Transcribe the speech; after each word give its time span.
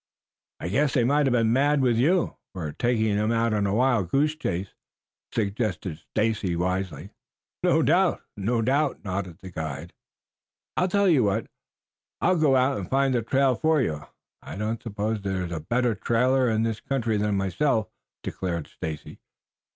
"I 0.59 0.69
guess 0.69 0.95
they 0.95 1.03
must 1.03 1.25
have 1.27 1.31
been 1.33 1.53
mad 1.53 1.79
with 1.81 1.95
you 1.95 2.35
for 2.53 2.71
taking 2.71 3.17
them 3.17 3.31
out 3.31 3.53
on 3.53 3.67
a 3.67 3.75
wild 3.75 4.09
goose 4.09 4.35
chase," 4.35 4.73
suggested 5.31 5.99
Stacy 5.99 6.55
wisely. 6.55 7.11
"No 7.61 7.83
doubt, 7.83 8.23
no 8.35 8.63
doubt," 8.63 9.03
nodded 9.03 9.37
the 9.41 9.51
guide. 9.51 9.93
"I'll 10.75 10.87
tell 10.87 11.07
you 11.07 11.23
what, 11.23 11.45
I'll 12.19 12.39
go 12.39 12.55
out 12.55 12.79
and 12.79 12.89
find 12.89 13.13
the 13.13 13.21
trail 13.21 13.53
for 13.53 13.79
you. 13.79 14.07
I 14.41 14.55
don't 14.55 14.81
suppose 14.81 15.21
there 15.21 15.45
is 15.45 15.51
a 15.51 15.59
better 15.59 15.93
trailer 15.93 16.49
in 16.49 16.63
the 16.63 16.81
country 16.89 17.17
than 17.17 17.37
myself," 17.37 17.87
declared 18.23 18.69
Stacy. 18.69 19.19